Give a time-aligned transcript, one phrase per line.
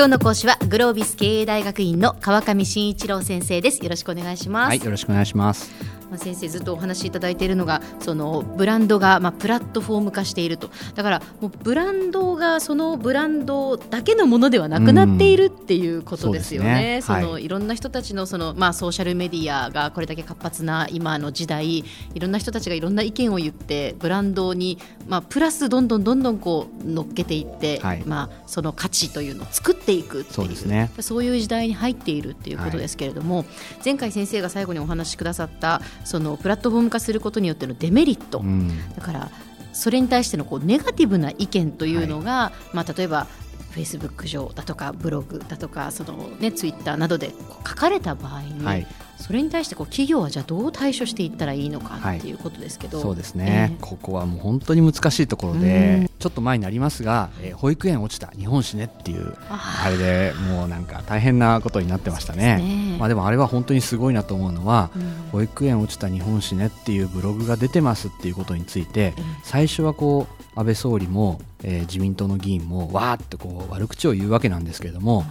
[0.00, 3.84] 今日の講師はグロービス経営大学院の川上慎一郎先生です。
[3.84, 4.68] よろしくお願いします。
[4.68, 5.99] はいよろしくお願いします。
[6.10, 10.70] まあ、先生ずっとお話しいただいているのがそのブランドがまあプラットフォーム化していると。
[10.94, 17.00] だからもうブランドがそのブランドだけのものではなくなっているっていうことですよね。
[17.02, 21.84] そ、ね、の、い、ろんな人たちのそのまあソーシャルメディアがこれだけ活発な今の時代い
[22.18, 30.90] ろんな人たちがいろんな意見を言ってブランドにまあプラスどんどんどんどんこう乗っけていって、はい、まあその価値というのを作っていくそうですね。
[31.00, 33.46] そういう時代に入っているっていうことですけれども、はい、
[33.84, 39.30] 前回先生が最後にお話しくださったそのプラットフォーム本化することによってのデメリット、うん、だから
[39.72, 43.26] それに対してのこうネガティブな意見というのが、はい、まあ、例えば
[43.70, 47.30] フェイスブック上だとかブログだとかその、ね、ツイッターなどで
[47.66, 48.86] 書かれた場合に、はい、
[49.20, 62.40] それに対してこう企業はじゃあどう対処していったらいいのかっていうことですけど、はい、そうですね、えー、ここはもう本当に難しいところで、ちょっと前になりますが、えー、保育園落ちた日本史ねっていうあれでもうなんか大変なことになってましたね。
[62.40, 62.96] ね。
[62.98, 75.24] まあ、でもあれは本当にすごいなと思うのは、うん、保育園落ちた日本史ねっていうブログが出てますっていうことについて、うん、最初はこう安倍総理も、えー、自民党の議員もわーってこう悪口を言うわけなんですけれども、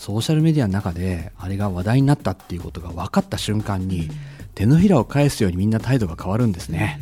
[0.00, 4.08] ソーシャルメディアの中であれが話題になったっていうことが分かった瞬間に、
[4.54, 6.98] 手のひらを返すようにみんな態度が変わるんですね。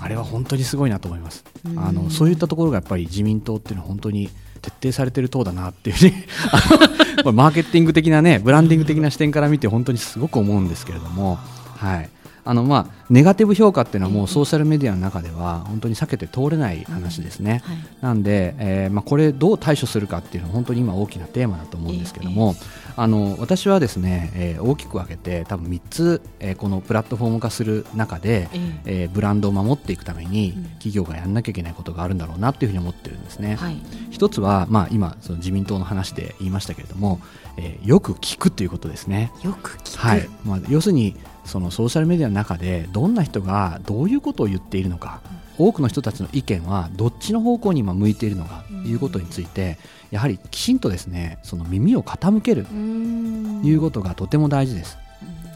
[0.00, 1.44] あれは本当にすごいなと思います。
[1.76, 4.30] あのそういったところがやっぱり自民党っていうのは本当に
[4.62, 11.40] 徹底されてる党だなっていうふうにマーケティング的なねブランディング的な視点から見て本当にすごく思うんですけれども、
[11.78, 12.08] はい、
[12.46, 17.62] あのまあネガティブ評価っていうのはもうソーシャルメディアの中では本当に避けて通れない話ですね。
[17.64, 22.54] はい、なんで、えー、まあこれどう対処するかっていうのは本当に今大きなテーマだと思うんですけども、
[22.96, 28.48] あの私はですね、えー、大きく分けて多分3つ、えー、このプラットフォーム化する中で、
[28.84, 33.56] えー、ブランドを守っていくために企業がやらなきゃいけないことがあるんだろうなっていうふうに思ってるんですね。
[33.56, 33.76] はい、
[34.10, 37.20] 一つはまあ今その自民党の話で言いましたけれども、
[37.56, 39.32] えー、よく聞くということですね。
[39.42, 40.00] よく聞く。
[40.00, 40.28] はい。
[40.44, 45.20] まあ要するにそのソーシャルメディアの中でどんな人がどういうことを言っているのか、
[45.58, 49.78] 多くの人たちの意見はどっちの方向に今向いているのかということについて、
[50.10, 54.98] やはりきちんとですねその耳を傾けるということがとても大事です。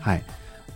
[0.00, 0.23] はい。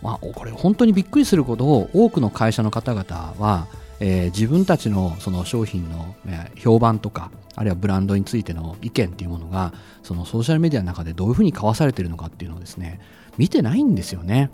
[0.01, 3.67] まあ、これ本当にびっくりするほど多くの会社の方々は、
[3.99, 9.73] えー、自分たちのその商品の、えー、評判とかあるいはブランドについての意見というものが
[10.03, 12.99] そのソーシャルメディアの中でどういうふうに交わされているのかっていうのをですね
[13.37, 14.51] 見てないんですよね。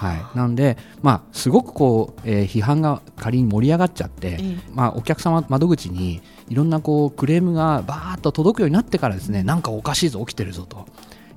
[0.00, 10.86] はい、なんで、まあ、すごくこう、えー、批判が仮に盛り上がっちゃって、えまあ、お客様窓口にいろんなこうクレームがバーッと届くようになってからですねなんかおかしいぞ起きてるぞと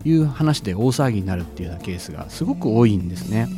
[0.06, 3.50] いう話で大騒ぎになるっていうようなケースがすごく多いんですね。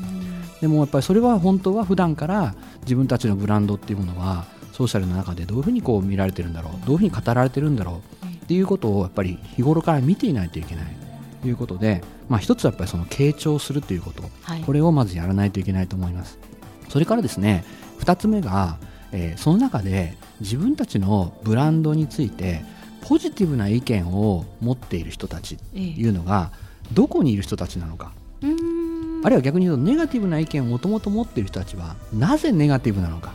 [0.59, 10.85] でもやっぱりそれは本当は普段から自分たちのブランドっていうものはソーシャルの中でどういうふうにこう見られてるんだろうどういうふうに語られてるんだろうっていうことをやっぱり日頃から見ていないといけない。
[10.85, 11.04] と
[11.47, 16.37] いうことで、まあ、一つはやっぱりその傾聴するということ、はい、これをまずやらないといけないと思います。
[16.89, 17.65] それからですね
[17.99, 18.77] 2つ目が、
[19.11, 22.63] えー、その中で自分たちのブランドについて
[23.07, 26.51] ポジティブな意見を持っている人たちというのが
[26.93, 28.47] どこにいる人たちなのか、え
[29.23, 33.33] あるいは逆に言うとネガティブな意見をもともと持っている人たちはなぜネガティブなのか。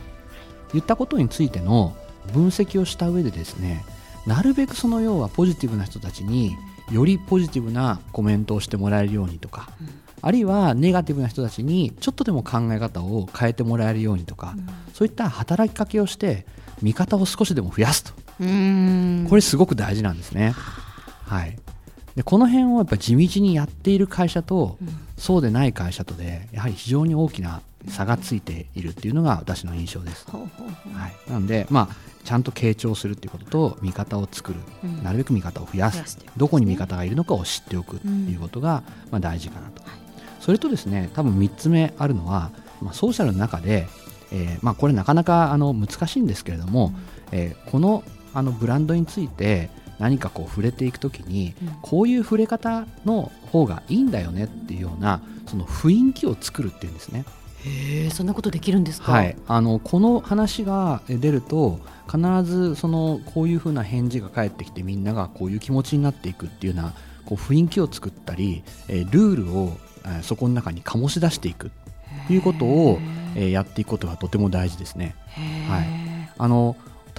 [0.69, 1.95] といったことについての
[2.33, 3.83] 分析をした上でですね
[4.25, 6.55] なるべくその要はポジティブな人たちに
[6.91, 9.89] よりポジティブなコメントをしてもらえるようにとか、うん、
[10.21, 16.45] あるいはネガティブな人たちにちょっとでも考え方を変えてもらえるようにとか、うん、そういった働きかけをして
[16.81, 18.13] 味方を少しでも増やすと。
[19.29, 20.55] これすごく大事なんですね。
[21.27, 21.57] はい、
[22.15, 30.25] でこの辺をやっぱ地道にやっている会社と、うん、そうでない会社とでやはり非常に大きな差がついているっていうのが私の印象です。
[30.29, 30.39] は
[31.27, 39.91] い、なので、まあ、ちゃんと傾聴するっていうことと味方を作る、うん、なるべく味方を増やす、ね、どこに味方がいるのかを知っておくっていうことが、まあ、大事かなと、はい、
[40.39, 43.87] それとですね多分3つ目あるのは、まあ、ソーシャルの中で、
[44.31, 46.93] えーまあ、これなかなかあの難しいんですけれども、
[47.31, 57.25] うん、えー、このあのブランドについて何かこう触れていくときに、うん、こういう触れ方の方がいいんだよねっていうようなその雰囲気を作るっていうんですね。
[57.65, 61.79] へそんなことできるんですか、はい、あのこの話が出ると
[62.11, 66.93] 必ずそのこういうふうな返事が返ってきてみんながこういう気持ちになっていくっていうような
[67.25, 71.71] こう雰囲気を作ったり、えルールを、えそこの中に醸し出していく
[72.27, 72.99] ということを、
[73.35, 75.15] えやっていくことがとても大事ですね。
[75.69, 75.87] はい、
[76.37, 76.75] あの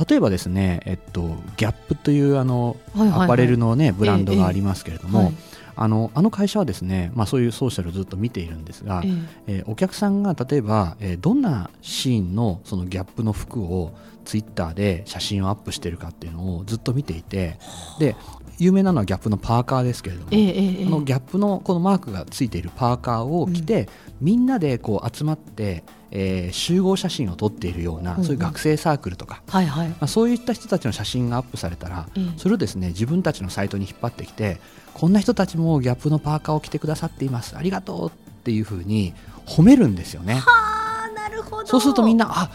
[0.09, 5.35] 例えばですね、えっと、ギャップというあの、アパレルの、ね、ブランドがありますけれども、ええはい
[5.75, 13.93] あのあの会社はですね、まあ、そういうソーシャルをずっと見ているんですが、えー、えー、お客さんが例えば、えー、どんなシーンのそのギャップの服を
[14.25, 17.59] ツイッターで写真をアップしてるかっていうのをずっと見ていて
[17.99, 18.17] で
[18.63, 23.89] 有名なのはギャップのパーカーですけれども、ええええこのギャップのこのマークがついているパーカーを着て、
[24.21, 25.83] みんなでこう集まって、
[26.13, 28.25] えー集合写真を撮っているような、うんうん。
[28.25, 29.89] そういう学生サークルとか、はいはい。
[29.89, 32.39] まあ、そういった人たちの写真がアップされたら、ええ。
[32.39, 34.61] それをですね自分たちのサイトに引っ張ってきて
[34.95, 38.11] こんな人たちもギャップのパーカーを着てくださっていますありがとうっ
[38.45, 39.15] ていうふうに
[39.47, 40.41] 褒めるんですよね。
[40.47, 41.67] あーなるほど。
[41.67, 42.51] そうするとみんなあ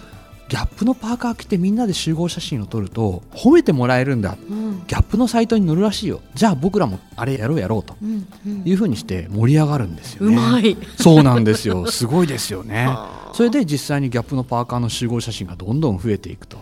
[0.49, 4.37] ギャップのパーカー着てみんなで集合写真を撮ると褒めてもらえるんだ。
[4.49, 4.83] うん。
[4.87, 6.21] ギャップのサイトに載るらしいよ。
[6.35, 7.95] じゃあ僕らもあれやろうやろうと。
[8.01, 8.63] うんうん。
[8.65, 10.35] いうふうにして盛り上がるんですよね。
[10.35, 10.77] うまい。
[10.97, 11.87] そうなんですよ。
[11.91, 12.87] すごいですよね。
[13.33, 16.57] それで実際にギャップのパーカーの集合写真がどんどん増えていくと。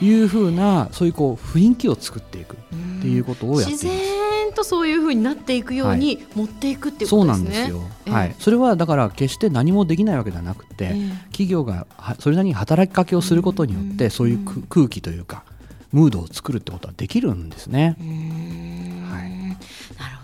[0.00, 2.56] いうふうなそういうこう雰囲気を作っていくっ
[3.00, 4.15] ていうことをやってい自ます。
[4.56, 7.50] 然とそういうふうになっていくように持っていくっていうこそうとですね。
[7.50, 8.12] なんですよ、ええ。
[8.12, 11.10] はい、それはだから決して何もできないわけではなくて、ええ。
[11.30, 15.44] 企業がはそれなりに働きかけをすることによって、うんそういうく空気というか
[15.92, 17.96] ムードを作るってことはできるんですね。
[17.98, 18.75] うー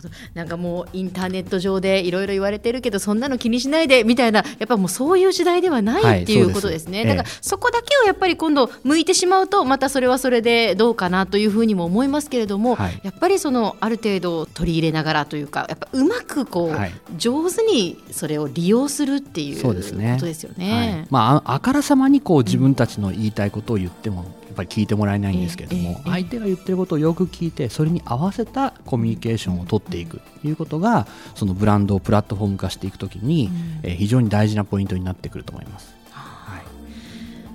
[0.02, 6.98] ほどなんかもうインターネット上でいろいろ言われてるけどそんなの気にしないでみたいなやっぱもうそういう時代ではない、はいっていうことですね。
[6.98, 7.04] ええ。
[7.06, 13.00] だからそこだけをやっぱり今度向いてしまうとまたそれはそれでどうかなというふうにも思いますけれども、はい。
[13.02, 20.14] やっぱりそのある程度取り入れながらというかやっぱうまくこう、はい上手にそれを利用するっていうそうですね。
[20.14, 20.66] ことですよはい。
[20.66, 21.06] ね。
[21.10, 33.46] まあ、ああからさまにこう自分たちの言いたいことを言ってもぱり聞いてもらえないんですけれども、相手が言ってることをよく聞いてそれに合わせたコミュニケーションを取っていくということがそのブランドをプラットフォーム化していくときに、
[33.82, 33.88] うん。
[33.90, 35.94] えー非常に大事なポイントになってくると思います。
[36.10, 36.62] はい。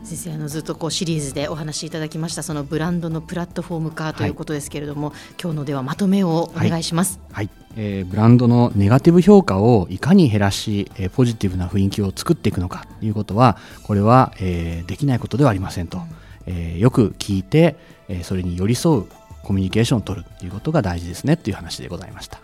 [0.06, 5.12] 先生あのずっとこうシリーズでお話しいただきましたそのブランドのプラットフォーム化ということですけれども、
[5.42, 7.20] 今日のではまとめをお願いします。
[7.32, 7.50] はい。
[7.76, 16.02] えーブランドのネガティブ評価をいかに減らし、えーポジティブな雰囲気を作っていくのかということはこれは、えーできないことではありませんと、
[16.48, 17.76] えーよく聞いて、
[18.10, 19.06] えーそれに寄り添う
[19.44, 22.40] コミュニケーションを取るということが大事ですねという話でございました。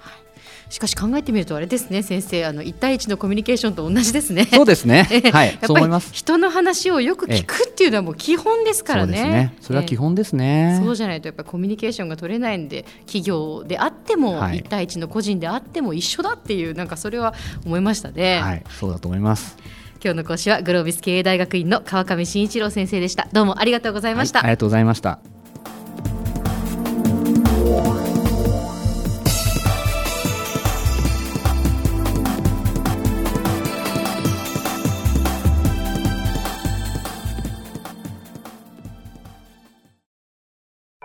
[0.69, 4.45] しかし考えてみるとあれですね先生あの1対1のコミュニケーションと同じですね。
[4.45, 5.07] そうですね。
[5.11, 5.47] ええはい。
[5.51, 6.09] やっぱりそう思います。
[6.13, 9.17] 人の話をよく聞くっていうのはもう基本ですからね。
[9.17, 9.53] そうですね。
[9.61, 14.61] それは基本ですね、ええそうじゃないとやっぱりコミュニケーションが取れないんで企業であってもはい。
[14.61, 17.35] 1対1の個人であっても一緒だっていうなんかそれは
[17.65, 18.39] 思いましたね。
[18.41, 18.63] はい。
[18.79, 19.57] そうだと思います
[20.03, 23.29] 今日の講師はグロービス経営大学院の川上真一郎先生でした。
[23.31, 24.39] どうもありがとうございました。
[24.39, 25.19] はいありがとうございました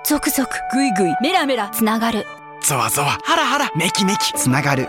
[0.04, 2.26] ゾクゾクグイグイメラメラつながる
[2.62, 4.88] ゾワゾワハラハラメキメキつながる